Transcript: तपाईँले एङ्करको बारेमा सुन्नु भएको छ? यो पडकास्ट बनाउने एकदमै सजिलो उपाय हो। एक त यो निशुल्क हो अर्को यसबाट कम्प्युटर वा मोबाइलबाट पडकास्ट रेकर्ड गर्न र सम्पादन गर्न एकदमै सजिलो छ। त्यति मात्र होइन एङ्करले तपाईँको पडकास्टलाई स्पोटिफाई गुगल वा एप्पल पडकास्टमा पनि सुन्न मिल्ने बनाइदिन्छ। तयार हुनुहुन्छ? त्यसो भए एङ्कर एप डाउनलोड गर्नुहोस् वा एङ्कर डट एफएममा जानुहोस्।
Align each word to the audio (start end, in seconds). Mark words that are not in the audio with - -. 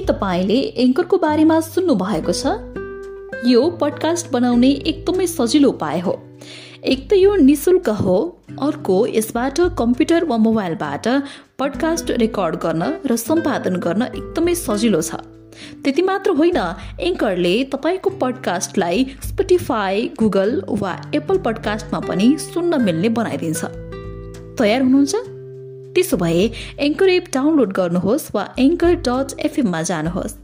तपाईँले 0.00 0.54
एङ्करको 0.54 1.18
बारेमा 1.18 1.60
सुन्नु 1.60 1.94
भएको 1.94 2.32
छ? 2.32 2.46
यो 3.46 3.70
पडकास्ट 3.70 4.30
बनाउने 4.32 4.70
एकदमै 4.70 5.26
सजिलो 5.26 5.68
उपाय 5.68 6.00
हो। 6.00 6.22
एक 6.84 7.10
त 7.10 7.12
यो 7.12 7.36
निशुल्क 7.36 7.88
हो 7.88 8.38
अर्को 8.60 9.06
यसबाट 9.06 9.60
कम्प्युटर 9.60 10.24
वा 10.24 10.36
मोबाइलबाट 10.36 11.08
पडकास्ट 11.58 12.10
रेकर्ड 12.10 12.56
गर्न 12.56 12.82
र 13.06 13.16
सम्पादन 13.16 13.76
गर्न 13.76 14.02
एकदमै 14.02 14.54
सजिलो 14.54 15.00
छ। 15.00 15.14
त्यति 15.84 16.02
मात्र 16.02 16.30
होइन 16.30 16.56
एङ्करले 17.00 17.64
तपाईँको 17.64 18.10
पडकास्टलाई 18.10 19.06
स्पोटिफाई 19.24 20.10
गुगल 20.18 20.62
वा 20.68 21.10
एप्पल 21.14 21.38
पडकास्टमा 21.38 22.00
पनि 22.00 22.36
सुन्न 22.38 22.82
मिल्ने 22.82 23.08
बनाइदिन्छ। 23.08 23.64
तयार 24.58 24.82
हुनुहुन्छ? 24.82 25.33
त्यसो 25.94 26.16
भए 26.22 26.46
एङ्कर 26.88 27.08
एप 27.18 27.34
डाउनलोड 27.34 27.76
गर्नुहोस् 27.80 28.30
वा 28.34 28.48
एङ्कर 28.66 28.94
डट 29.08 29.38
एफएममा 29.46 29.82
जानुहोस्। 29.90 30.43